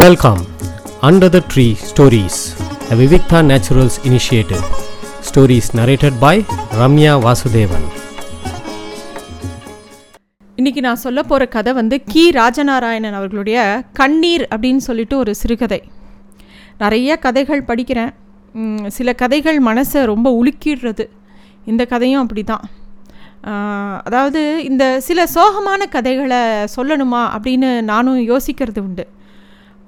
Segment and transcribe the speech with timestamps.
[0.00, 0.38] Welcome
[1.06, 2.38] under the tree stories
[2.92, 4.62] a Vivikta naturals initiative
[5.28, 6.40] Stories narrated by
[6.80, 7.84] Ramya Vasudevan
[10.58, 12.24] இன்னைக்கு நான் சொல்ல போகிற கதை வந்து கி.
[12.40, 13.58] ராஜநாராயணன் அவர்களுடைய
[14.00, 15.80] கண்ணீர் அப்படின்னு சொல்லிட்டு ஒரு சிறுகதை.
[16.82, 18.12] நிறைய கதைகள் படிக்கிறேன்.
[18.98, 21.06] சில கதைகள் மனசை ரொம்ப உலுக்கிடுறது.
[21.72, 22.64] இந்த கதையும் அப்படி தான்
[24.08, 26.44] அதாவது இந்த சில சோகமான கதைகளை
[26.76, 29.06] சொல்லணுமா அப்படின்னு நானும் யோசிக்கிறது உண்டு.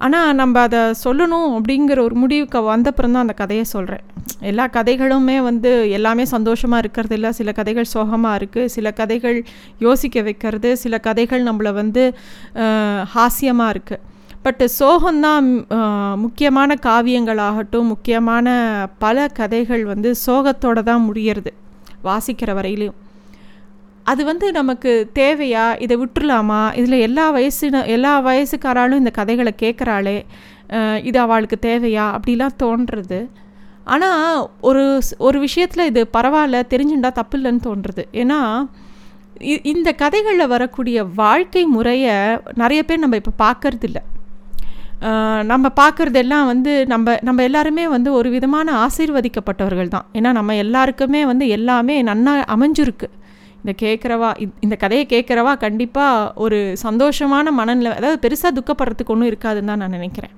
[0.05, 4.03] ஆனால் நம்ம அதை சொல்லணும் அப்படிங்கிற ஒரு முடிவுக்கு வந்தப்புறம் தான் அந்த கதையை சொல்கிறேன்
[4.49, 7.29] எல்லா கதைகளுமே வந்து எல்லாமே சந்தோஷமாக இருக்கிறது இல்லை.
[7.39, 9.37] சில கதைகள் சோகமாக இருக்குது சில கதைகள்
[9.85, 10.69] யோசிக்க வைக்கிறது.
[10.83, 12.03] சில கதைகள் நம்மளை வந்து
[13.13, 14.03] ஹாஸ்யமாக இருக்குது
[14.45, 15.47] பட்டு சோகம்தான்
[16.23, 18.47] முக்கியமான காவியங்களாகட்டும் முக்கியமான
[19.05, 21.53] பல கதைகள் வந்து சோகத்தோட தான் முடியறது.
[22.09, 22.99] வாசிக்கிற வரையிலையும்.
[24.05, 25.81] அது வந்து நமக்கு தேவையா?
[25.81, 26.77] இதை விட்டுறலாமா?
[26.77, 30.25] இதில் எல்லா வயசின எல்லா வயசுக்காராலும் இந்த கதைகளை கேட்குறாளே.
[31.05, 32.15] இது அவளுக்கு தேவையா?
[32.15, 33.29] அப்படிலாம் தோன்றுறது.
[33.83, 38.03] ஆனால் ஒரு ஒரு விஷயத்தில் இது பரவாயில்ல தெரிஞ்சுண்டா தப்பு இல்லைன்னு தோன்றுறது.
[38.11, 38.67] ஏன்னா
[39.39, 43.99] இ- இந்த கதைகளில் வரக்கூடிய வாழ்க்கை முறையை நிறைய பேர் நம்ம இப்போ பார்க்கறதில்ல.
[45.43, 50.05] நம்ம பார்க்குறதெல்லாம் வந்து நம்ம நம்ம எல்லாருமே வந்து ஒரு விதமான ஆசீர்வதிக்கப்பட்டவர்கள் தான்.
[50.13, 53.07] ஏன்னா நம்ம எல்லாருக்குமே வந்து எல்லாமே நன்னா அமைஞ்சிருக்கு.
[53.65, 54.27] இந்த கேட்குறவா
[54.65, 60.33] இந்த கதையை கேட்குறவா கண்டிப்பாக ஒரு சந்தோஷமான மனநிலை அதாவது பெருசாக துக்கப்படுறதுக்கு ஒன்றும் இருக்காதுன்னு தான் நான் நினைக்கிறேன்.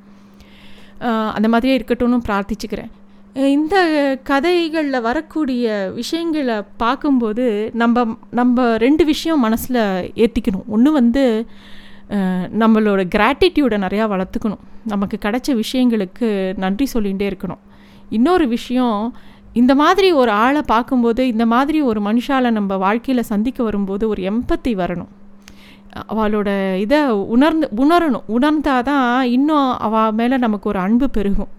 [1.38, 2.92] அந்த மாதிரியே இருக்கட்டும்னு பிரார்த்திச்சுக்கிறேன்.
[3.56, 3.76] இந்த
[4.30, 5.66] கதைகளில் வரக்கூடிய
[5.98, 7.46] விஷயங்களை பார்க்கும்போது
[7.82, 8.06] நம்ம
[8.40, 9.84] நம்ம ரெண்டு விஷயம் மனசில்
[10.24, 11.26] ஏற்றிக்கணும் ஒன்று வந்து
[12.64, 14.64] நம்மளோட கிராட்டிடியூடை நிறையா வளர்த்துக்கணும்.
[14.94, 16.30] நமக்கு கிடைச்ச விஷயங்களுக்கு
[16.64, 17.64] நன்றி சொல்லிகிட்டே இருக்கணும்.
[18.18, 19.02] இன்னொரு விஷயம்
[19.60, 24.72] இந்த மாதிரி ஒரு ஆளை பார்க்கும்போது இந்த மாதிரி ஒரு மனுஷால நம்ம வாழ்க்கையில் சந்திக்க வரும்போது ஒரு எம்பத்தி
[24.82, 25.12] வரணும்.
[26.14, 26.50] அவளோட
[26.86, 27.00] இதை
[27.36, 28.26] உணர்ந்து உணரணும்.
[28.38, 31.52] உணர்ந்தாதான் இன்னும் அவள் மேலே நமக்கு ஒரு அன்பு பெருகும்.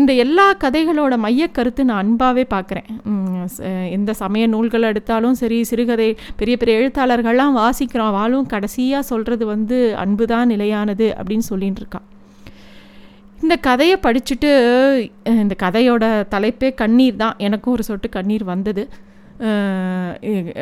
[0.00, 2.88] இந்த எல்லா கதைகளோட மையக்கருத்து நான் அன்பாகவே பார்க்குறேன்.
[3.96, 6.08] எந்த சமய நூல்கள் எடுத்தாலும் சரி சிறுகதை
[6.40, 8.10] பெரிய பெரிய எழுத்தாளர்கள்லாம் வாசிக்கிறோம்.
[8.12, 12.08] அவளும் கடைசியாக சொல்கிறது வந்து அன்பு தான் நிலையானது அப்படின்னு சொல்லின்னு இருக்கான்
[13.42, 14.50] இந்த கதையை படிச்சுட்டு
[15.42, 16.04] இந்த கதையோட
[16.34, 17.38] தலைப்பே கண்ணீர் தான்.
[17.46, 18.82] எனக்கும் ஒரு சொட்டு கண்ணீர் வந்தது.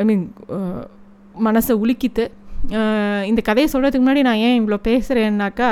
[0.00, 0.24] ஐ மீன்
[1.46, 2.24] மனசை உலுக்கித்து.
[3.30, 5.68] இந்த கதையை சொல்கிறதுக்கு முன்னாடி நான் ஏன் இவ்வளோ பேசுகிறேன்னாக்கா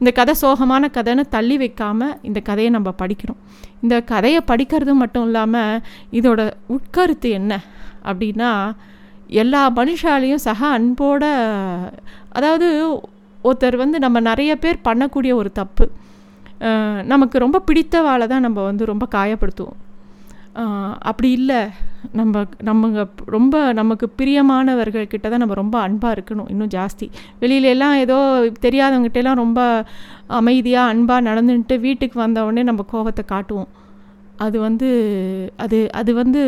[0.00, 3.40] இந்த கதை சோகமான கதைன்னு தள்ளி வைக்காமல் இந்த கதையை நம்ம படிக்கிறோம்
[3.84, 5.82] இந்த கதையை படிக்கிறது மட்டும் இல்லாமல்
[6.18, 6.40] இதோட
[6.76, 7.52] உட்கருத்து என்ன
[8.10, 8.50] அப்படின்னா
[9.42, 11.24] எல்லா மனுஷாலையும் சக அன்போட
[12.38, 12.68] அதாவது
[13.48, 15.84] ஒருத்தர் வந்து நம்ம நிறைய பேர் பண்ணக்கூடிய ஒரு தப்பு.
[17.12, 19.78] நமக்கு ரொம்ப பிடித்தவாளை தான் நம்ம வந்து ரொம்ப காயப்படுத்துவோம்.
[21.10, 21.60] அப்படி இல்லை.
[22.18, 23.04] நம்ம நம்ம
[23.34, 26.48] ரொம்ப நமக்கு பிரியமானவர்கள் கிட்ட தான் நம்ம ரொம்ப அன்பாக இருக்கணும்.
[26.52, 27.06] இன்னும் ஜாஸ்தி.
[27.42, 28.18] வெளியில எல்லாம் ஏதோ
[28.66, 29.60] தெரியாதவங்ககிட்ட எல்லாம் ரொம்ப
[30.40, 33.70] அமைதியாக அன்பாக நடந்துட்டு வீட்டுக்கு வந்தவுடனே நம்ம கோபத்தை காட்டுவோம்.
[34.46, 34.88] அது வந்து
[35.64, 36.42] அது அது வந்து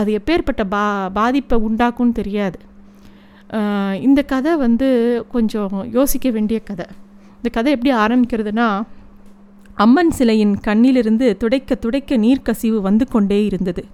[0.00, 0.84] அது எப்பேற்பட்ட பா
[1.18, 2.58] பாதிப்பை உண்டாக்கும்னு தெரியாது.
[4.06, 4.88] இந்த கதை வந்து
[5.34, 6.86] கொஞ்சம் யோசிக்க வேண்டிய கதை.
[7.38, 8.68] இந்த கதை எப்படி ஆரம்பிக்கிறதுனா
[9.74, 13.84] அம்மன் சிலையின் கண்ணிலிருந்து துடைக்க துடைக்க நீர் கசிவு வந்து கொண்டே இருந்தது.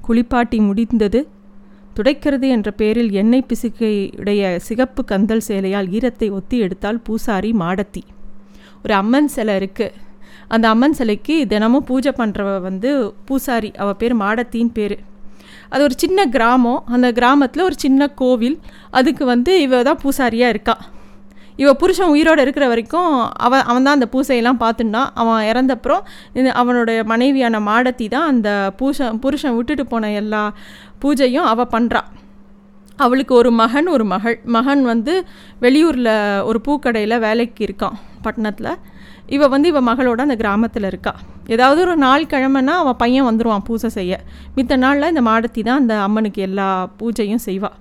[0.00, 1.28] குளிப்பாட்டி முடிந்தது.
[1.96, 8.02] துடைக்கிறது என்ற பெயரில் எண்ணெய் பிசுக்கையுடைய சிகப்பு கந்தல் சேலையால் ஈரத்தை ஒத்தி எடுத்தால் பூசாரி மாடத்தி.
[8.84, 9.90] ஒரு அம்மன் சிலை இருக்குது
[10.48, 14.98] அந்த அம்மன் சிலைக்கு தினமும் பூஜை பண்ணுறவ வந்து பூசாரி அவள் பேர் மாடத்தின்னு பேர்.
[15.68, 16.82] அது ஒரு சின்ன கிராமம்.
[16.86, 18.58] அந்த கிராமத்தில் ஒரு சின்ன கோவில்.
[18.90, 20.76] அதுக்கு வந்து இவ தான் பூசாரியாக இருக்கா.
[21.62, 23.12] இவ புருஷன் உயிரோடு இருக்கிற வரைக்கும்
[23.46, 25.08] அவன் அவன் தான் அந்த பூசையெல்லாம் பார்த்துட்டான்.
[25.20, 26.02] அவன் இறந்தப்புறம்
[26.38, 28.48] இந்த அவனோட மனைவியான மாடத்தி தான் அந்த
[28.78, 30.42] பூஷன் புருஷன் விட்டுட்டு போன எல்லா
[31.02, 32.08] பூஜையும் அவள் பண்ணுறான்
[33.04, 35.12] அவளுக்கு ஒரு மகன் ஒரு மகள் மகன் வந்து
[35.64, 36.14] வெளியூரில்
[36.48, 38.72] ஒரு பூக்கடையில் வேலைக்கு இருக்கான் பட்டணத்தில்.
[39.34, 41.12] இவ வந்து இவ மகளோட அந்த கிராமத்தில் இருக்கா.
[41.54, 44.14] ஏதாவது ஒரு நாள் கிழமைனா அவன் பையன் வந்துடுவான் பூஜை செய்ய.
[44.56, 46.68] மித்த நாளில் இந்த மாடத்தி தான் அந்த அம்மனுக்கு எல்லா
[47.00, 47.78] பூஜையும் செய்வாள்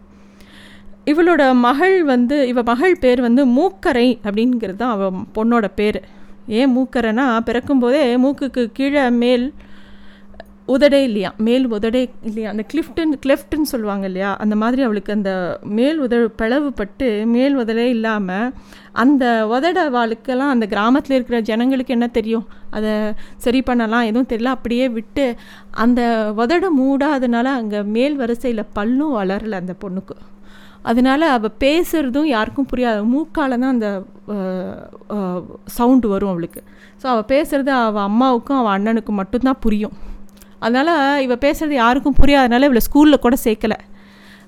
[1.12, 6.00] இவளோட மகள் வந்து இவ மகள் பேர் வந்து மூக்கரை அப்படிங்கிறது தான் அவள் பொண்ணோட பேர்.
[6.60, 9.48] ஏன் மூக்கரைனா பிறக்கும்போதே மூக்குக்கு கீழே மேல்
[10.74, 11.30] உதடே இல்லையா?
[11.46, 12.50] மேல் உதடே இல்லையா?
[12.50, 14.32] அந்த கிளிஃப்டன் கிளெஃப்ட்டுன்னு சொல்லுவாங்க இல்லையா?
[14.38, 15.32] அந்த மாதிரி அவளுக்கு அந்த
[15.78, 18.52] மேல் உதடு பிளவுபட்டு மேல் உதடே இல்லாமல்
[19.04, 22.46] அந்த உதட வாழ்க்கெல்லாம் அந்த கிராமத்தில் இருக்கிற ஜனங்களுக்கு என்ன தெரியும்?
[22.70, 22.92] அதை
[23.38, 24.56] சரி பண்ணலாம் எதுவும் தெரியல.
[24.58, 25.26] அப்படியே விட்டு
[25.84, 26.02] அந்த
[26.38, 30.18] உதட மூடாதனால அங்கே மேல் வரிசையில் பல்லும் வளரல அந்த பொண்ணுக்கு.
[30.90, 33.00] அதனால அவள் பேசுகிறதும் யாருக்கும் புரியாது.
[33.14, 33.90] மூக்கால தான் அந்த
[35.78, 36.62] சவுண்டு வரும் அவளுக்கு.
[37.02, 39.96] ஸோ அவள் பேசுகிறது அவள் அம்மாவுக்கும் அவள் அண்ணனுக்கும் மட்டும்தான் புரியும்.
[40.66, 40.94] அதனால்
[41.26, 43.80] இவள் பேசுகிறது யாருக்கும் புரியாதனால இவளை ஸ்கூலில் கூட சேர்க்கலை.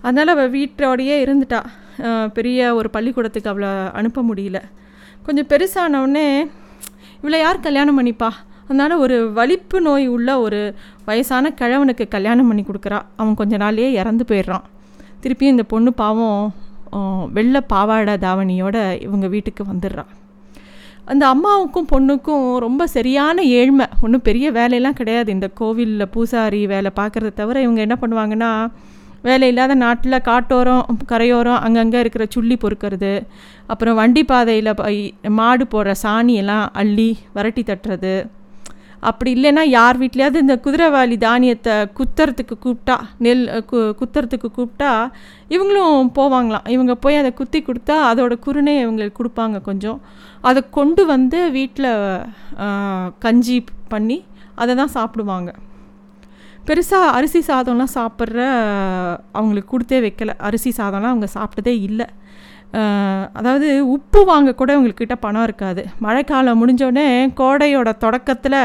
[0.05, 1.61] அதனால் அவள் வீட்டோடையே இருந்துட்டா.
[2.37, 4.59] பெரிய ஒரு பள்ளிக்கூடத்துக்கு அவளை அனுப்ப முடியல.
[5.25, 6.27] கொஞ்சம் பெருசானவுடனே
[7.21, 8.29] இவளை யார் கல்யாணம் பண்ணிப்பா?
[8.67, 10.59] அதனால் ஒரு வலிப்பு நோய் உள்ள ஒரு
[11.07, 12.99] வயசான கிழவனுக்கு கல்யாணம் பண்ணி கொடுக்குறா.
[13.19, 14.65] அவன் கொஞ்ச நாள்லேயே இறந்து போயிடுறான்.
[15.23, 16.53] திருப்பியும் இந்த பொண்ணு பாவம்
[17.33, 20.11] வெள்ளை பாவாடை தாவணியோட இவங்க வீட்டுக்கு வந்துடுறான்
[21.05, 23.85] அந்த அம்மாவுக்கும் பொண்ணுக்கும் ரொம்ப சரியான ஏழ்மை.
[24.01, 25.31] ஒன்றும் பெரிய வேலையெல்லாம் கிடையாது.
[25.31, 28.51] இந்த கோவிலில் பூசாரி வேலை பார்க்குறத தவிர இவங்க என்ன பண்ணுவாங்கன்னா
[29.21, 33.13] வேலை இல்லாத நாட்டில் காட்டோரம் கரையோரம் அங்கங்கே இருக்கிற சுள்ளி பொறுக்கிறது
[33.67, 34.71] அப்புறம் வண்டி பாதையில்
[35.29, 38.13] மாடு போடுற சாணியெல்லாம் அள்ளி வரட்டி தட்டுறது
[39.09, 42.95] அப்படி இல்லைன்னா யார் வீட்லேயாவது இந்த குதிரைவாளி தானியத்தை குத்துறதுக்கு கூப்பிட்டா
[43.25, 44.91] நெல் கு குத்துறதுக்கு கூப்பிட்டா
[45.55, 46.67] இவங்களும் போவாங்களாம்.
[46.75, 49.99] இவங்க போய் அதை குத்தி கொடுத்தா அதோட குருணை இவங்களுக்கு கொடுப்பாங்க கொஞ்சம்.
[50.49, 51.91] அதை கொண்டு வந்து வீட்டில்
[53.25, 53.57] கஞ்சி
[53.93, 54.19] பண்ணி
[54.61, 55.51] அதை தான் சாப்பிடுவாங்க.
[56.67, 58.39] பெருசாக அரிசி சாதம்லாம் சாப்பிட்ற
[59.37, 60.31] அவங்களுக்கு கொடுத்தே வைக்கல.
[60.47, 62.07] அரிசி சாதம்லாம் அவங்க சாப்பிட்டதே இல்லை.
[63.39, 65.81] அதாவது உப்பு வாங்க கூட இவங்கக்கிட்ட பணம் இருக்காது.
[66.05, 67.07] மழைக்காலம் முடிஞ்சோடனே
[67.39, 68.61] கோடையோட தொடக்கத்தில்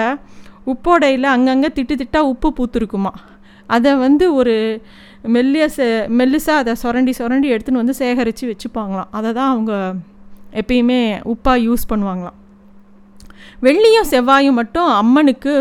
[0.72, 3.12] உப்போடையில் அங்கங்கே திட்டு திட்டாக உப்பு பூத்துருக்குமா.
[3.66, 4.54] அதை வந்து ஒரு
[5.34, 5.86] மெல்லிய செ
[6.18, 9.10] மெல்லிசாக அதை சுரண்டி சுரண்டி எடுத்துன்னு வந்து சேகரித்து வச்சுப்பாங்களாம்.
[9.10, 9.72] அதை தான் அவங்க
[10.60, 11.00] எப்பயுமே
[11.32, 12.36] உப்பாக யூஸ் பண்ணுவாங்களாம்.
[13.66, 15.54] வெள்ளியும் செவ்வாயும் மட்டும் அம்மனுக்கு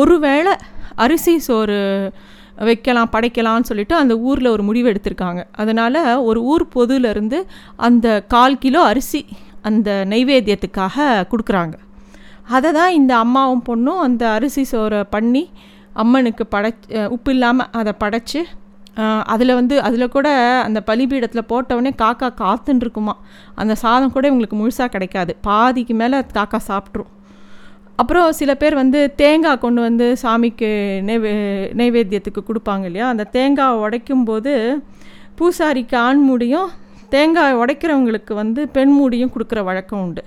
[0.00, 0.52] ஒரு வேளை
[1.04, 1.80] அரிசி சோறு
[2.68, 5.40] வைக்கலாம் படைக்கலாம்னு சொல்லிட்டு அந்த ஊரில் ஒரு முடிவு எடுத்திருக்காங்க.
[5.62, 7.38] அதனால் ஒரு ஊர் பொதுலேருந்து
[7.88, 9.22] அந்த கால் கிலோ அரிசி
[9.68, 11.74] அந்த நைவேத்தியத்துக்காக கொடுக்குறாங்க.
[12.56, 15.44] அதை தான் இந்த அம்மாவும் பொண்ணும் அந்த அரிசி சோறை பண்ணி
[16.02, 16.84] அம்மனுக்கு படைச்
[17.16, 18.40] உப்பு இல்லாமல் அதை படைச்சி
[19.32, 20.28] அதில் வந்து அதில் கூட
[20.66, 23.14] அந்த பலிபீடத்தில் போட்டவுடனே காக்கா காத்துன்னு இருக்குமா
[23.60, 25.32] அந்த சாதம் கூட இவங்களுக்கு முழுசாக கிடைக்காது.
[25.48, 27.10] பாதிக்கு மேலே காக்கா சாப்பிட்ரும்.
[28.02, 30.70] அப்புறம் சில பேர் வந்து தேங்காய் கொண்டு வந்து சாமிக்கு
[31.08, 31.32] நெய்வே
[31.80, 33.08] நைவேத்தியத்துக்கு கொடுப்பாங்க இல்லையா?
[33.08, 34.52] அந்த தேங்காய் உடைக்கும் போது
[35.38, 36.70] பூசாரிக்கு ஆண் மூடியும்
[37.08, 40.24] தேங்காய் உடைக்கிறவங்களுக்கு வந்து பெண் மூடியும் கொடுக்குற வழக்கம் உண்டு.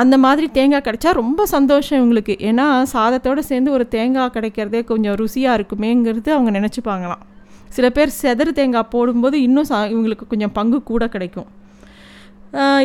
[0.00, 2.34] அந்த மாதிரி தேங்காய் கிடைச்சா ரொம்ப சந்தோஷம் இவங்களுக்கு.
[2.50, 7.24] ஏன்னா சாதத்தோடு சேர்ந்து ஒரு தேங்காய் கிடைக்கிறதே கொஞ்சம் ருசியாக இருக்குமேங்கிறது அவங்க நினச்சிப்பாங்களாம்.
[7.68, 11.50] சில பேர் செதறு தேங்காய் போடும்போது இன்னும் சா இவங்களுக்கு கொஞ்சம் பங்கு கூட கிடைக்கும்.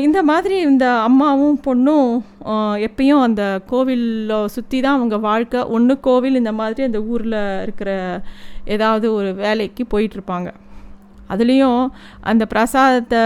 [0.05, 2.11] இந்த மாதிரி இந்த அம்மாவும் பொண்ணும்
[2.87, 5.61] எப்பயும் அந்த கோவிலில் சுற்றி தான் அவங்க வாழ்க்கை.
[5.75, 7.89] ஒன்று கோவில் இந்த மாதிரி அந்த ஊரில் இருக்கிற
[8.75, 10.49] ஏதாவது ஒரு வேலைக்கு போயிட்டுருப்பாங்க.
[11.33, 11.81] அதுலேயும்
[12.29, 13.21] அந்த பிரசாதத்தை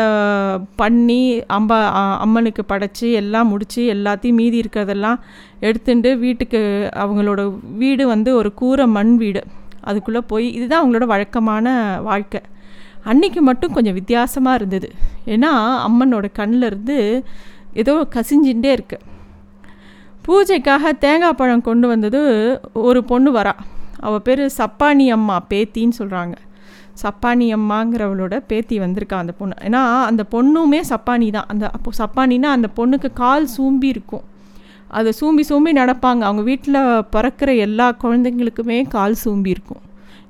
[0.81, 1.21] பண்ணி
[1.57, 1.79] அம்பா
[2.25, 5.19] அம்மனுக்கு படைச்சி எல்லாம் முடித்து எல்லாத்தையும் மீதி இருக்கிறதெல்லாம்
[5.59, 6.61] எடுத்துட்டு வீட்டுக்கு
[7.03, 7.43] அவங்களோட
[7.83, 9.43] வீடு வந்து ஒரு கூரை மண் வீடு.
[9.89, 11.75] அதுக்குள்ளே போய் இதுதான் அவங்களோட வழக்கமான
[12.09, 12.41] வாழ்க்கை.
[13.03, 14.89] அன்னைக்கு மட்டும் கொஞ்சம் வித்தியாசமாக இருந்தது.
[15.25, 15.51] ஏன்னா
[15.87, 17.25] அம்மனோட கண்ணில் இருந்து
[17.73, 18.97] ஏதோ கசிஞ்சுட்டே இருக்கு.
[20.27, 22.21] பூஜைக்காக தேங்காய் பழம் கொண்டு வந்தது
[22.73, 23.53] ஒரு பொண்ணு வரா.
[23.99, 26.35] அவள் பேர் சப்பானி அம்மா பேத்தின்னு சொல்கிறாங்க
[27.01, 29.55] சப்பானி அம்மாங்கிறவளோட பேத்தி வந்திருக்கா அந்த பொண்ணு.
[29.61, 31.47] ஏன்னா அந்த பொண்ணுமே சப்பானி தான்.
[31.47, 34.23] அந்த அப்போ சப்பானின்னா அந்த பொண்ணுக்கு கால் சூம்பி இருக்கும்.
[34.87, 36.21] அதை சூம்பி சூம்பி நடப்பாங்க.
[36.29, 36.79] அவங்க வீட்டில்
[37.15, 39.81] பிறக்கிற எல்லா குழந்தைங்களுக்குமே கால் சூம்பி இருக்கும்.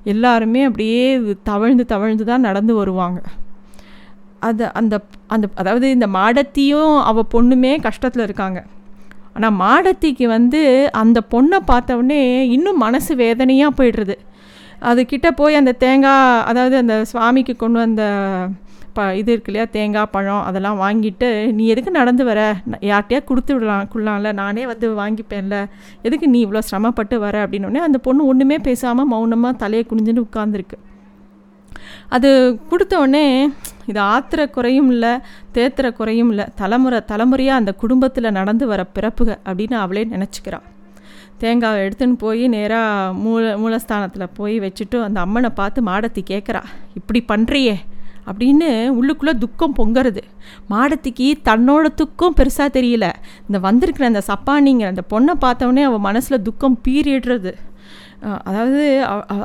[0.04, 1.02] எல்லாருமே அப்படியே
[1.44, 3.20] தவழ்ந்து தவழ்ந்து தான் நடந்து வருவாங்க.
[4.48, 4.94] அது அந்த
[5.26, 8.60] அந்த அதாவது இந்த மாடத்தியும் அவள் பொண்ணுமே கஷ்டத்தில் இருக்காங்க.
[9.34, 10.60] ஆனால் மாடத்திக்கு வந்து
[11.02, 12.22] அந்த பொண்ணை பார்த்தவொடனே
[12.56, 14.16] இன்னும் மனசு வேதனையாக போயிடுறது.
[14.90, 18.02] அதுக்கிட்ட போய் அந்த தேங்காய் அதாவது அந்த சுவாமிக்கு கொண்டு வந்த
[18.96, 21.28] ப இது இருக்கு இல்லையா தேங்காய் பழம் அதெல்லாம் வாங்கிட்டு
[21.58, 22.40] நீ எதுக்கு நடந்து வர?
[22.90, 25.58] யார்கிட்டயா கொடுத்து விடலாம் கொள்ளலாம்ல நானே வந்து வாங்கிப்பேன்ல.
[26.02, 27.34] எதுக்கு நீ இவ்வளோ சிரமப்பட்டு வர?
[27.44, 30.78] அப்படின்னோடனே அந்த பொண்ணு ஒன்றுமே பேசாமல் மௌனமாக தலையை குனிஞ்சுன்னு உட்காந்துருக்கு
[32.16, 32.30] அது
[32.70, 33.24] கொடுத்தோடனே
[33.90, 35.12] இது ஆத்திர குறையும் இல்லை
[35.54, 36.44] தேத்துற குறையும் இல்லை.
[36.54, 40.66] தலைமுறை தலைமுறையாக அந்த குடும்பத்தில் நடந்து வர பிறப்புக அப்படின்னு அவளே நினச்சிக்கிறாள்
[41.42, 46.60] தேங்காவை எடுத்துன்னு போய் நேராக மூல மூலஸ்தானத்தில் போய் வச்சுட்டு அந்த அம்மனை பார்த்து மாடத்தி கேட்குறா
[46.94, 47.74] இப்படி பண்ணுறியே
[48.30, 50.22] அப்படின்னு உள்ளுக்குள்ளே துக்கம் பொங்குறது.
[50.72, 53.08] மாடத்திக்கு தன்னோட துக்கம் பெருசாக தெரியல.
[53.46, 57.52] இந்த வந்திருக்கிற அந்த சப்பானிங்கிற அந்த பொண்ணை பார்த்தவொடனே அவள் மனசில் துக்கம் பீறிடுறது.
[58.48, 58.82] அதாவது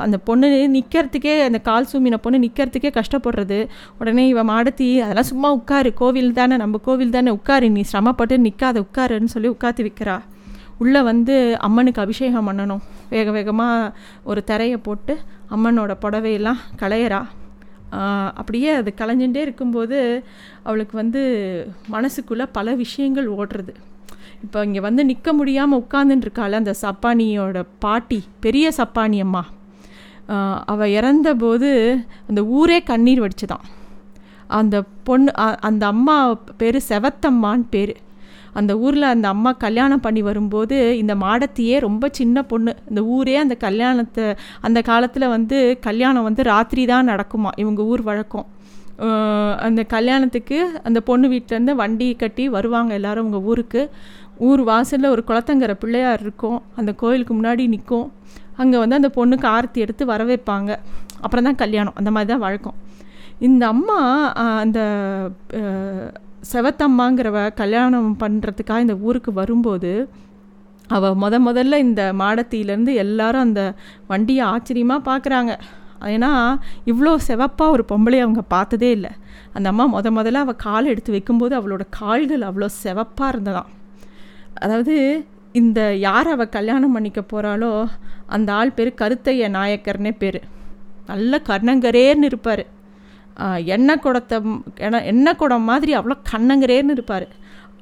[0.02, 3.58] அந்த பொண்ணு நிற்கிறதுக்கே அந்த கால் சூமின பொண்ணு நிற்கிறதுக்கே கஷ்டப்படுறது.
[4.00, 8.84] உடனே இவன் மாடத்தி அதெல்லாம் சும்மா உட்காரு கோவில் தானே நம்ம கோவில் தானே உட்காரு நீ சிரமப்பட்டு நிற்காத
[8.86, 10.16] உட்காருன்னு சொல்லி உட்காந்து விற்கிறா
[10.82, 11.34] உள்ளே வந்து
[11.66, 12.82] அம்மனுக்கு அபிஷேகம் பண்ணணும்.
[13.12, 13.92] வேக வேகமாக
[14.30, 15.14] ஒரு திரையை போட்டு
[15.54, 17.20] அம்மனோட புடவையெல்லாம் களையறா.
[18.34, 19.98] அப்படியே அது கலைஞ்சுட்டே இருக்கும்போது
[20.62, 21.22] அவளுக்கு வந்து
[21.92, 23.74] மனசுக்குள்ளே பல விஷயங்கள் ஓடுறது.
[24.42, 29.42] இப்போ இங்கே வந்து நிற்க முடியாமல் உட்காந்துட்டுருக்காள் அந்த சப்பானியோட பாட்டி பெரிய சப்பானி அம்மா.
[30.72, 31.70] அவள் இறந்தபோது
[32.28, 33.64] அந்த ஊரே கண்ணீர் வடிச்சுதான்.
[34.46, 34.76] அந்த
[35.08, 35.30] பொண்ணு
[35.68, 36.18] அந்த அம்மா
[36.56, 37.94] பேர் செவத்தம்மான்னு பேர்.
[38.60, 42.72] அந்த ஊரில் அந்த அம்மா கல்யாணம் பண்ணி வரும்போது இந்த மாடத்தியே ரொம்ப சின்ன பொண்ணு.
[42.90, 44.24] இந்த ஊரே அந்த கல்யாணத்தை
[44.68, 47.52] அந்த காலத்தில் வந்து கல்யாணம் வந்து ராத்திரி தான் நடக்குமா?
[47.62, 48.46] இவங்க ஊர் வழக்கம்.
[49.66, 53.82] அந்த கல்யாணத்துக்கு அந்த பொண்ணு வீட்டிலேருந்து வண்டி கட்டி வருவாங்க எல்லோரும் உங்கள் ஊருக்கு.
[54.48, 56.58] ஊர் வாசலில் ஒரு குளத்தங்கிற பிள்ளையார் இருக்கும்.
[56.80, 58.06] அந்த கோயிலுக்கு முன்னாடி நிற்கும்
[58.62, 60.70] அங்கே வந்து அந்த பொண்ணுக்கு ஆரத்தி எடுத்து வர வைப்பாங்க
[61.24, 61.96] அப்புறம் தான் கல்யாணம்.
[62.00, 62.78] அந்த மாதிரி தான் வழக்கம்.
[63.48, 63.98] இந்த அம்மா
[64.64, 64.80] அந்த
[66.52, 69.92] செவத்தம்மாங்கிறவ கல்யாணம் பண்ணுறதுக்காக இந்த ஊருக்கு வரும்போது
[70.88, 73.62] அவள் முத முதல்ல இந்த மாடத்தியிலேருந்து எல்லாரும் அந்த
[74.06, 75.52] வண்டியை ஆச்சரியமாக பார்க்குறாங்க
[76.14, 76.30] ஏன்னா
[76.90, 79.10] இவ்வளோ செவப்பாக ஒரு பொம்பளை அவங்க பார்த்ததே இல்லை.
[79.52, 83.70] அந்த அம்மா முத முதல்ல அவள் கால் எடுத்து வைக்கும்போது அவளோட கால்கள் அவ்வளோ செவப்பாக இருந்ததாம்.
[84.54, 84.96] அதாவது
[85.52, 87.72] இந்த யார் அவள் கல்யாணம் பண்ணிக்க போகிறாளோ
[88.36, 90.40] அந்த ஆள் பேர் கருத்தைய நாயக்கர்னே பேர்.
[91.06, 92.64] நல்ல கர்ணங்கரேர்னு இருப்பார்.
[93.64, 94.42] எண்ணெய் குடத்தை
[94.74, 97.28] எண்ணெய் எண்ணெய் குடம் மாதிரி அவ்வளோ கண்ணங்கரேன்னு இருப்பார்.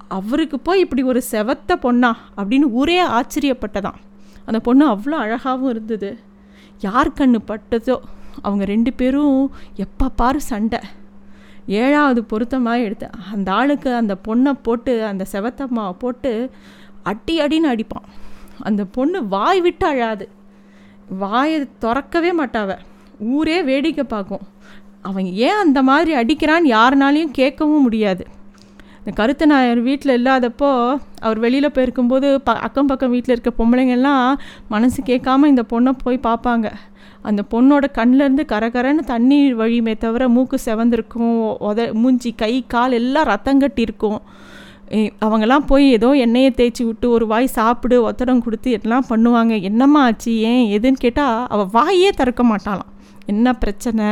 [0.09, 3.99] அவருக்கு போய் இப்படி ஒரு செவத்த பொண்ணா அப்படின்னு ஊரே ஆச்சரியப்பட்டதான்.
[4.45, 6.19] அந்த பொண்ணு அவ்வளோ அழகாகவும் இருந்தது.
[6.81, 7.97] யார் கண்ணு பட்டதோ
[8.43, 10.79] அவங்க ரெண்டு பேரும் எப்போ பாரு சண்டை.
[11.67, 16.51] ஏழாவது பொருத்தமாக எடுத்து அந்த ஆளுக்கு அந்த பொண்ணை போட்டு அந்த செவத்தம்மாவை போட்டு
[17.03, 18.09] அடி அடின்னு அடிப்பான்.
[18.61, 20.29] அந்த பொண்ணு வாய் விட்டு அழாது.
[21.09, 22.79] வாயை திறக்கவே மாட்டாவ.
[23.19, 24.41] ஊரே வேடிக்கை பார்க்கும்.
[25.09, 28.25] அவன் ஏன் அந்த மாதிரி அடிக்கிறான்னு யாருனாலையும் கேட்கவும் முடியாது.
[28.99, 30.71] இந்த கருத்த நாயர் வீட்டில் இல்லாதப்போ
[31.27, 34.25] அவர் வெளியில் போயிருக்கும்போது ப அக்கம் பக்கம் வீட்டில் இருக்க பொம்பளைங்கள்லாம்
[34.75, 36.67] மனசு கேட்காம இந்த பொண்ணை போய் பார்ப்பாங்க.
[37.29, 41.37] அந்த பொண்ணோட கண்ணிலேருந்து கரகரன்னு தண்ணி வழியுமே தவிர மூக்கு செவந்திருக்கும்
[41.69, 44.19] உத மூஞ்சி கை கால் எல்லாம் ரத்தம் கட்டியிருக்கும்.
[45.27, 49.55] அவங்கெல்லாம் போய் ஏதோ எண்ணெயை தேய்ச்சி விட்டு ஒரு வாய் சாப்பிடு ஒத்தடம் கொடுத்து எல்லாம் பண்ணுவாங்க.
[49.71, 50.35] என்னம்மா ஆச்சு?
[50.51, 50.67] ஏன்?
[50.77, 52.91] எதுன்னு கேட்டால் அவள் வாயே திறக்க மாட்டாளாம்.
[53.33, 54.09] என்ன பிரச்சனை?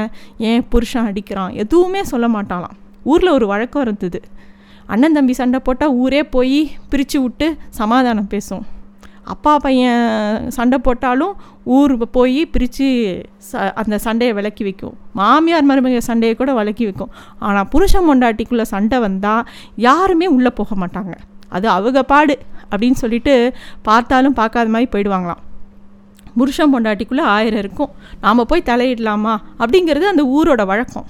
[0.50, 1.52] ஏன் புருஷன் அடிக்கிறான்?
[1.64, 2.76] எதுவுமே சொல்ல மாட்டாளாம்.
[3.12, 4.21] ஊரில் ஒரு வழக்கம் இருந்தது.
[4.92, 6.59] அண்ணன் தம்பி சண்டை போட்டால் ஊரே போய்
[6.92, 7.47] பிரித்து விட்டு
[7.80, 8.64] சமாதானம் பேசும்.
[9.33, 11.35] அப்பா பையன் சண்டை போட்டாலும்
[11.76, 12.88] ஊர் போய் பிரித்து
[13.50, 14.97] ச அந்த சண்டையை விலக்கி வைக்கும்.
[15.21, 17.12] மாமியார் மருமக சண்டையை கூட விலக்கி வைக்கும்.
[17.49, 19.47] ஆனால் புருஷன் பொண்டாட்டிக்குள்ளே சண்டை வந்தால்
[19.88, 21.14] யாருமே உள்ளே போக மாட்டாங்க.
[21.56, 22.37] அது அவங்க பாடு
[22.71, 23.35] அப்படின்னு சொல்லிட்டு
[23.88, 25.42] பார்த்தாலும் பார்க்காத மாதிரி போயிடுவாங்களாம்.
[26.36, 27.90] புருஷன் பொண்டாட்டிக்குள்ளே ஆயிரம் இருக்கும்.
[28.20, 29.36] நாம் போய் தலையிடலாமா?
[29.58, 31.06] அப்படிங்கிறது அந்த ஊரோட வழக்கம்.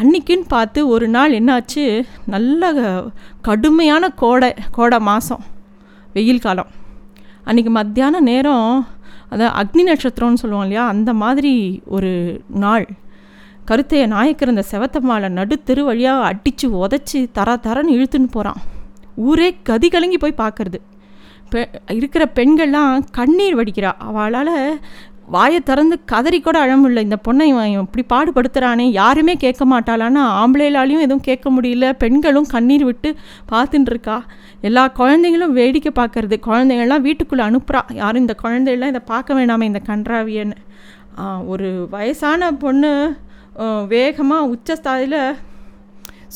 [0.00, 1.84] அன்னைக்குன்னு பார்த்து ஒரு நாள் என்னாச்சு?
[2.26, 2.72] நல்ல
[3.42, 5.44] கடுமையான கோடை கோடை மாதம்
[6.12, 6.70] வெயில் காலம்.
[7.44, 8.86] அன்றைக்கி மத்தியான நேரம்
[9.30, 10.86] அதான் அக்னி நட்சத்திரம்னு சொல்லுவோம் இல்லையா?
[10.86, 12.86] அந்த மாதிரி ஒரு நாள்.
[13.70, 18.60] கருத்தைய நாயக்கர் அந்த செவத்தம்மாவை நடு தெரு வழியாக அடித்து உதச்சி தர தரன்னு இழுத்துன்னு போகிறான்
[19.16, 20.78] ஊரே கதி கலங்கி போய் பார்க்கறது.
[21.52, 21.60] பெ
[21.98, 23.92] இருக்கிற பெண்கள்லாம் கண்ணீர் வடிக்கிறா.
[24.08, 24.54] அவளால்
[25.34, 26.74] வாயை திறந்து கதறி கூட அழ
[27.04, 31.86] இந்த பொண்ணை இவன் இப்படி பாடுபடுத்துகிறானே யாருமே கேட்க மாட்டாளான்னா ஆம்பளைலாலையும் எதுவும் கேட்க முடியல.
[32.02, 33.10] பெண்களும் கண்ணீர் விட்டு
[33.52, 34.18] பார்த்துட்டு இருக்கா.
[34.68, 36.36] எல்லா குழந்தைங்களும் வேடிக்கை பார்க்கறது.
[36.48, 40.58] குழந்தைங்கள்லாம் வீட்டுக்குள்ளே அனுப்புகிறா யாரும் இந்த குழந்தையெல்லாம் இதை பார்க்க வேணாமே இந்த கன்றாவியன்னு.
[41.52, 42.92] ஒரு வயசான பொண்ணு
[43.88, 45.20] வேகமாக உச்சஸ்தாயில்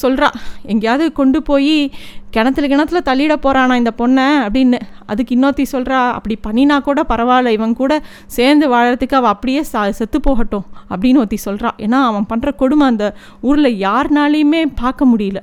[0.02, 0.28] சொல்கிறா
[0.62, 1.92] எங்கேயாவது கொண்டு போய்
[2.30, 4.47] கிணத்துல கிணத்துல தள்ளிட போகிறானா இந்த பொண்ணை?
[4.47, 9.90] அப்படின்னு அதுக்கு இன்னொருத்தி சொல்கிறா அப்படி பண்ணினா கூட பரவாயில்ல இவன் கூட சேர்ந்து வாழறதுக்கு அவள் அப்படியே சா
[9.90, 15.37] செத்து போகட்டும் அப்படின்னு ஒருத்தி சொல்கிறா ஏன்னா அவன் பண்ணுற கொடுமை அந்த ஊரில் யாருனாலையுமே பார்க்க முடியல.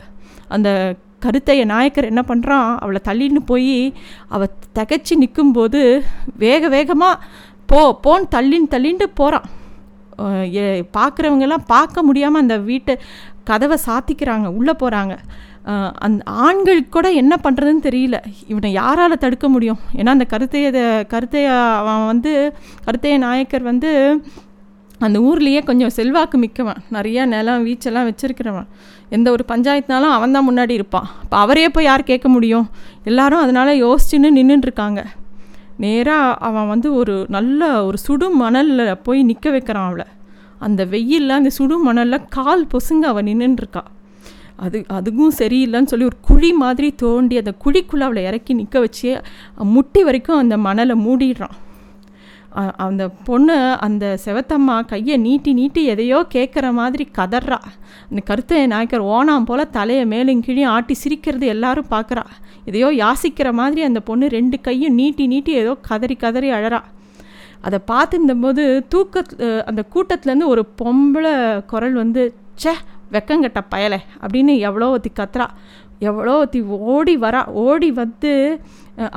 [0.48, 3.94] அந்த கருத்தைய நாயக்கர் என்ன பண்ணுறான் அவளை தள்ளின்னு போய்
[4.28, 6.04] அவள் திகச்சு நிற்கும்போது
[6.38, 7.24] வேக வேகமாக
[7.66, 9.44] போ போன்னு தள்ளின்னு தள்ளின்ட்டு போகிறான்
[10.98, 12.96] பார்க்குறவங்கெல்லாம் பார்க்க முடியாமல் அந்த வீட்டை
[13.50, 15.16] கதவை சாத்திக்கிறாங்க உள்ளே போகிறாங்க
[16.06, 18.18] அந்த ஆண்களுக்கு கூட என்ன பண்ணுறதுன்னு தெரியல.
[18.52, 19.80] இவனை யாரால் தடுக்க முடியும்?
[20.00, 20.68] ஏன்னா அந்த கருத்தைய
[21.14, 21.48] கருத்தைய
[21.80, 22.32] அவன் வந்து
[22.86, 23.92] கருத்தைய நாயக்கர் வந்து
[25.06, 26.80] அந்த ஊர்லேயே கொஞ்சம் செல்வாக்கு மிக்கவன்.
[26.98, 28.70] நிறையா நிலம் வீச்செல்லாம் வச்சுருக்கிறவன்.
[29.16, 31.10] எந்த ஒரு பஞ்சாயத்துனாலும் அவன் தான் முன்னாடி இருப்பான்.
[31.24, 32.66] இப்போ அவரே போய் யார் கேட்க முடியும்?
[33.12, 35.04] எல்லாரும் அதனால் யோசிச்சுன்னு நின்றுட்டுருக்காங்க
[35.78, 40.08] நேராக அவன் வந்து ஒரு நல்ல ஒரு சுடு மணலில் போய் நிற்க வைக்கிறான் அவளை.
[40.66, 43.84] அந்த வெயிலில் அந்த சுடு மணலில் கால் பொசுங்க அவள் நின்றுருக்கா
[44.66, 49.10] அது அதுவும் சரியில்லைன்னு சொல்லி ஒரு குழி மாதிரி தோண்டி அந்த குழிக்குள்ளே அவளை இறக்கி நிற்க வச்சு
[49.74, 51.56] முட்டி வரைக்கும் அந்த மணலை மூடிடுறான்.
[52.86, 53.56] அந்த பொண்ணு
[53.86, 57.60] அந்த செவத்தம்மா கையை நீட்டி நீட்டி எதையோ கேட்குற மாதிரி கதறா.
[58.10, 62.24] அந்த கருத்தை நாயக்கர் ஓனாம் போல் தலையை மேலும் கீழே ஆட்டி சிரிக்கிறது எல்லாரும் பார்க்குறா
[62.70, 66.80] எதையோ யாசிக்கிற மாதிரி அந்த பொண்ணு ரெண்டு கையும் நீட்டி நீட்டி ஏதோ கதறி கதறி அழறா.
[67.68, 69.24] அதை பார்த்துருந்தபோது தூக்க
[69.70, 71.34] அந்த கூட்டத்துலேருந்து ஒரு பொம்பளை
[71.72, 72.24] குரல் வந்து
[72.64, 72.74] சே
[73.14, 75.48] வெக்கங்கட்ட பயலை அப்படின்னு எவ்வளோ ஒத்தி கத்துறா.
[76.10, 76.60] எவ்வளோ ஒத்தி
[76.96, 77.42] ஓடி வரா.
[77.66, 78.32] ஓடி வந்து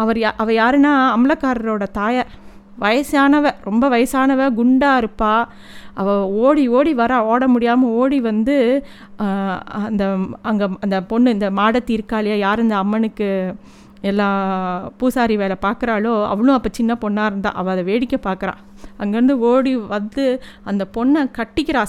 [0.03, 2.31] அவர் யா அவள் யாருன்னா அமலக்காரரோட தாயார்
[2.79, 5.35] வயசானவ ரொம்ப வயசானவ குண்டாக இருப்பா.
[5.95, 8.57] அவள் ஓடி ஓடி வர ஓட முடியாமல் ஓடி வந்து
[9.87, 10.05] அந்த
[10.51, 13.29] அங்கே அந்த பொண்ணு இந்த மாடத்தி இருக்கா இல்லையா யார் இந்த அம்மனுக்கு
[14.11, 14.29] எல்லா
[14.99, 18.61] பூசாரி வேலை பார்க்குறாளோ அவளும் அப்போ சின்ன பொண்ணாக இருந்தா அவள் அதை வேடிக்கை பார்க்குறான்
[19.03, 20.25] அங்கேருந்து ஓடி வந்து
[20.65, 21.83] அந்த பொண்ணை கட்டிக்கிறா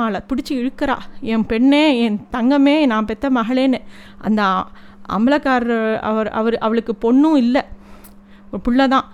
[0.00, 0.96] மாலை பிடிச்சி இழுக்கிறா.
[1.32, 3.80] என் பெண்ணே என் தங்கமே நான் பெத்த மகளேன்னு.
[4.18, 4.42] அந்த
[5.16, 7.62] அம்பலக்காரர் அவர் அவர் அவளுக்கு பொண்ணும் இல்லை.
[8.50, 9.06] ஒரு பிள்ளை தான்.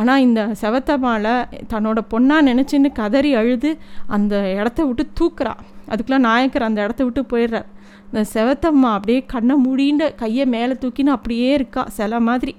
[0.00, 1.34] ஆனால் இந்த செவத்தம்மாளை
[1.72, 3.70] தன்னோட பொண்ணாக நினச்சின்னு கதறி அழுது
[4.16, 5.52] அந்த இடத்த விட்டு தூக்குறா.
[5.90, 7.68] அதுக்கெலாம் நாயக்கர் அந்த இடத்த விட்டு போயிடுறார்.
[8.08, 12.54] இந்த செவத்தம்மா அப்படியே கண்ணை மூடின்னு கையை மேலே தூக்கின்னு அப்படியே இருக்கா சில மாதிரி.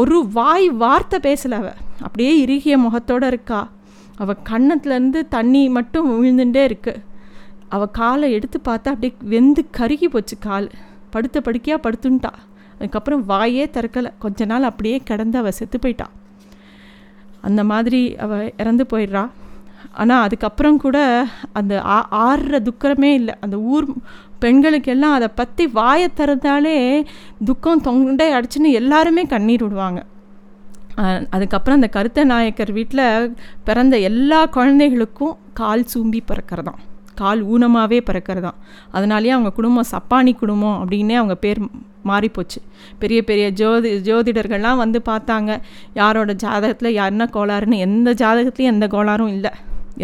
[0.00, 3.60] ஒரு வாய் வார்த்தை பேசலை அவள் அப்படியே இறுகிய முகத்தோடு இருக்கா.
[4.22, 6.94] அவள் கன்னத்துலேருந்து தண்ணி மட்டும் விழுந்துட்டே இருக்கு.
[7.74, 10.68] அவள் காலை எடுத்து பார்த்தா அப்படியே வெந்து கருகி போச்சு கால்.
[11.14, 12.32] படுத்த படுக்கையாக படுத்துன்ட்டா
[12.78, 14.10] அதுக்கப்புறம் வாயே திறக்கலை.
[14.24, 16.14] கொஞ்ச நாள் அப்படியே கிடந்து அவள் செத்து போயிட்டான்
[17.48, 19.24] அந்த மாதிரி அவள் இறந்து போயிடுறா.
[20.00, 20.98] ஆனால் அதுக்கப்புறம் கூட
[21.58, 23.34] அந்த ஆ ஆறுற துக்கமே இல்லை.
[23.44, 23.86] அந்த ஊர்
[24.42, 26.76] பெண்களுக்கெல்லாம் அதை பற்றி வாயை திறந்தாலே
[27.50, 30.00] துக்கம் தொண்டை அடிச்சுன்னு எல்லாருமே கண்ணீர் விடுவாங்க.
[31.34, 33.32] அதுக்கப்புறம் அந்த கருத்த நாயக்கர் வீட்டில்
[33.68, 36.80] பிறந்த எல்லா குழந்தைகளுக்கும் கால் சூம்பி பிறக்கிறதான்
[37.22, 38.58] கால் ஊனமாகவே பிறக்கிறதாம்.
[38.92, 41.60] அதனாலேயே அவங்க குடும்பம் சப்பானி குடும்பம் அப்படின்னே அவங்க பேர்
[42.04, 42.60] மாறிப்போச்சு.
[42.98, 45.52] பெரிய பெரிய ஜோதி ஜோதிடர்கள்லாம் வந்து பார்த்தாங்க
[45.94, 49.52] யாரோட ஜாதகத்தில் யாருன்னா கோளாறுன்னு எந்த ஜாதகத்துலேயும் எந்த கோளாறும் இல்லை.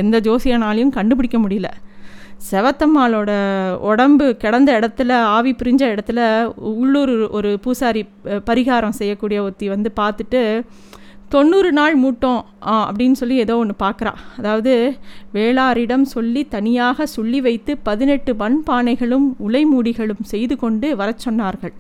[0.03, 1.71] எந்த ஜோசியனாலையும் கண்டுபிடிக்க முடியல.
[2.51, 3.33] செவத்தம்மாளோட
[3.91, 6.21] உடம்பு கிடந்த இடத்துல ஆவி பிரிஞ்ச இடத்துல
[6.77, 8.03] உள்ளூர் ஒரு பூசாரி
[8.51, 10.41] பரிகாரம் செய்யக்கூடிய ஒருத்தி வந்து பார்த்துட்டு
[11.35, 12.41] தொண்ணூறு நாள் மூட்டோம்
[12.87, 14.13] அப்படின்னு சொல்லி ஏதோ ஒன்று பார்க்குறா.
[14.39, 14.73] அதாவது
[15.37, 21.75] வேளாரிடம் சொல்லி தனியாக சொல்லி வைத்து பதினெட்டு மண் பானைகளும் உலை மூடிகளும் செய்து கொண்டு வர சொன்னார்கள்.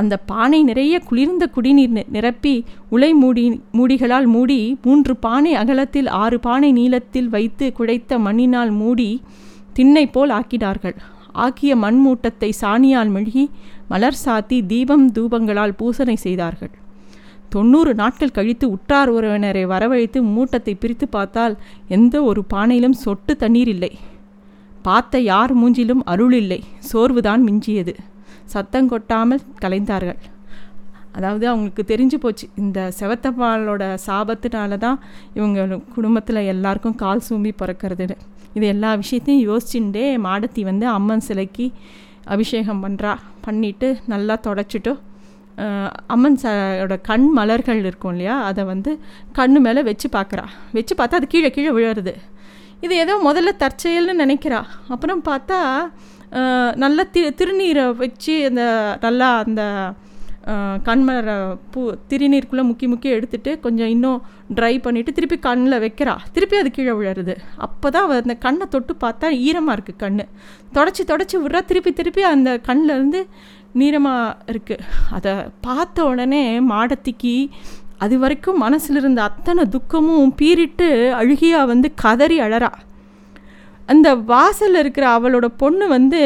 [0.00, 2.54] அந்த பானை நிறைய குளிர்ந்த குடிநீர் நிரப்பி
[2.94, 3.44] உலை மூடி
[3.78, 9.10] மூடிகளால் மூடி மூன்று பானை அகலத்தில் ஆறு பானை நீளத்தில் வைத்து குடைத்த மண்ணினால் மூடி
[9.78, 10.96] திண்ணை போல் ஆக்கினார்கள்.
[11.44, 13.46] ஆக்கிய மண் மூட்டத்தை சாணியால் மெழுகி
[13.92, 16.74] மலர் சாத்தி தீபம் தூபங்களால் பூசனை செய்தார்கள்.
[17.48, 21.54] தொண்ணூறு நாட்கள் கழித்து உற்றார் உறவினரை வரவழைத்து மூட்டத்தை பிரித்து பார்த்தால்
[21.88, 23.92] எந்த ஒரு பானையிலும் சொட்டு தண்ணீர் இல்லை.
[24.82, 26.60] பார்த்த யார் மூஞ்சிலும் அருள் இல்லை.
[26.92, 27.94] சோர்வுதான் மிஞ்சியது.
[28.44, 30.20] சத்தம் கொட்டாமல் கலைந்தார்கள்.
[31.12, 32.46] அதாவது அவங்களுக்கு தெரிஞ்சு போச்சு.
[32.56, 34.98] இந்த செவத்தப்பாலோட சாபத்தினால தான்
[35.34, 38.16] இவங்க குடும்பத்தில் எல்லாருக்கும் கால் சூம்பி பிறக்கிறதுன்னு.
[38.54, 41.66] இது எல்லா விஷயத்தையும் யோசிச்சுட்டே மாடத்தி வந்து அம்மன் சிலைக்கு
[42.34, 43.12] அபிஷேகம் பண்ணுறா
[43.46, 44.92] பண்ணிவிட்டு நல்லா தொடச்சிட்டு
[46.14, 48.34] அம்மன் சாரோட கண் மலர்கள் இருக்கும் இல்லையா?
[48.48, 48.90] அதை வந்து
[49.38, 50.44] கண்ணு மேலே வச்சு பார்க்குறா.
[50.78, 52.14] வச்சு பார்த்தா அது கீழே கீழே விழுறது.
[52.86, 54.60] இது ஏதோ முதல்ல தற்செயல்னு நினைக்கிறா.
[54.94, 55.60] அப்புறம் பார்த்தா
[56.82, 58.62] நல்ல தி திருநீரை வச்சு அந்த
[59.04, 59.62] நல்லா அந்த
[60.86, 61.30] கண்மலர
[61.72, 64.18] பூ திருநீருக்குள்ளே முக்கி முக்கி எடுத்துகிட்டு கொஞ்சம் இன்னும்
[64.58, 66.14] ட்ரை பண்ணிவிட்டு திருப்பி கண்ணில் வைக்கிறா.
[66.34, 67.34] திருப்பி அது கீழே விழருது
[67.66, 70.22] அப்போ தான் அந்த கண்ணை தொட்டு பார்த்தா ஈரமாக இருக்குது கண்
[70.76, 71.62] தொடச்சி தொடச்சி விட்றா.
[71.70, 73.22] திருப்பி திருப்பி அந்த கண்ணிலேருந்து
[73.80, 74.86] நீரமாக இருக்குது
[75.16, 75.32] அதை
[75.66, 77.34] பார்த்த உடனே மாடத்திக்கு
[78.04, 80.88] அது வரைக்கும் மனசில் இருந்த அத்தனை துக்கமும் பீறிட்டு
[81.20, 82.70] அழுகியா வந்து கதறி அழறா.
[83.92, 86.20] அந்த வாசலில் இருக்கிற அவளோட பொண்ணு வந்து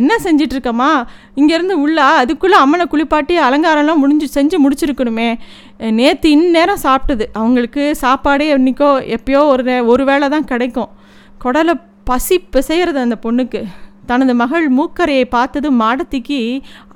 [0.00, 0.90] என்ன செஞ்சிட்ருக்கம்மா?
[1.38, 5.28] இங்கேருந்து உள்ளா அதுக்குள்ளே அம்மனை குளிப்பாட்டி அலங்காரம்லாம் முடிஞ்சு செஞ்சு முடிச்சிருக்கணுமே.
[5.98, 7.26] நேற்று இந்நேரம் சாப்பிட்டது.
[7.40, 10.92] அவங்களுக்கு சாப்பாடே என்றைக்கோ எப்பயோ ஒரு ஒரு வேளை தான் கிடைக்கும்.
[11.44, 11.76] குடலை
[12.10, 13.62] பசி பிசைகிறது அந்த பொண்ணுக்கு.
[14.10, 16.38] தனது மகள் மூக்கரையை பார்த்ததும் மாடத்திக்கு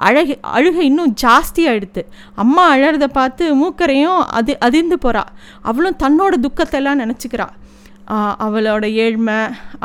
[0.06, 2.02] அழகு அழுகை இன்னும் ஜாஸ்தி ஆயிடுத்து.
[2.42, 5.24] அம்மா அழறதை பார்த்து மூக்கரையும் அது அதிர்ந்து போகிறா
[5.70, 7.48] அவளும் தன்னோட துக்கத்தெல்லாம் நினச்சிக்கிறா.
[8.44, 9.38] அவளோட ஏழ்மை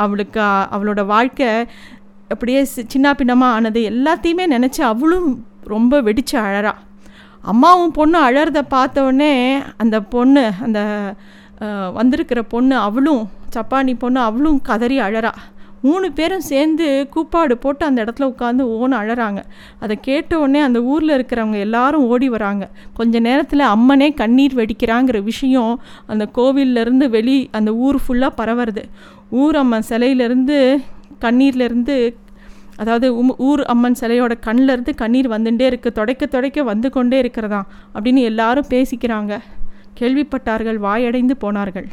[0.04, 0.40] அவளுக்கு
[0.76, 1.50] அவளோட வாழ்க்கை
[2.32, 2.60] அப்படியே
[2.92, 5.28] சின்ன பின்னமாக ஆனது எல்லாத்தையுமே நினச்சி அவளும்
[5.72, 6.72] ரொம்ப வெடித்து அழறா.
[7.50, 9.32] அம்மாவும் பொண்ணு அழறத பார்த்தோடனே
[9.82, 10.80] அந்த பொண்ணு அந்த
[11.98, 13.22] வந்திருக்கிற பொண்ணு அவளும்
[13.54, 15.32] சப்பானி பொண்ணு அவளும் கதறி அழறா.
[15.86, 19.40] மூணு பேரும் சேர்ந்து கூப்பாடு போட்டு அந்த இடத்துல உட்காந்து ஓன்னு அழறாங்க.
[19.84, 22.64] அதை கேட்ட உடனே அந்த ஊரில் இருக்கிறவங்க எல்லாரும் ஓடி வராங்க.
[22.98, 25.74] கொஞ்ச நேரத்தில் அம்மனே கண்ணீர் வெடிக்கிறாங்கிற விஷயம்
[26.12, 28.84] அந்த கோவில்லேருந்து வெளி அந்த ஊர் ஃபுல்லாக பரவுறது.
[29.42, 30.58] ஊர் அம்மன் சிலையிலேருந்து
[31.26, 31.98] கண்ணீர்லேருந்து
[32.82, 38.22] அதாவது உம் ஊர் அம்மன் சிலையோட கண்ணிலேருந்து கண்ணீர் வந்துட்டே இருக்குது தொடைக்க தொடைக்க வந்து கொண்டே இருக்கிறதாம் அப்படின்னு
[38.30, 39.34] எல்லாரும் பேசிக்கிறாங்க.
[40.00, 41.86] கேள்விப்பட்டார்கள் வாயடைந்து போனார்கள்.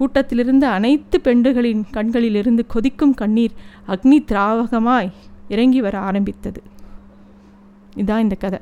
[0.00, 3.56] கூட்டத்திலிருந்து அனைத்து பெண்டுகளின் கண்களிலிருந்து கொதிக்கும் கண்ணீர்
[3.88, 5.10] அக்னி திராவகமாய்
[5.48, 6.62] இறங்கி வர ஆரம்பித்தது.
[7.96, 8.58] இதான் இந்த கதை.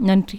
[0.00, 0.38] நன்றி.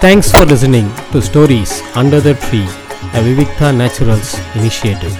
[0.00, 2.62] Thanks for listening to stories under the tree
[3.14, 5.16] a Vivikta naturals initiative